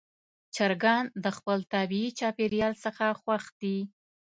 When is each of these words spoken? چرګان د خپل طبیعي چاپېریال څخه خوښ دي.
چرګان 0.55 1.05
د 1.23 1.25
خپل 1.37 1.59
طبیعي 1.73 2.09
چاپېریال 2.19 2.73
څخه 2.83 3.05
خوښ 3.21 3.43
دي. 3.61 3.77